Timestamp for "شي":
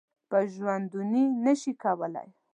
1.59-1.71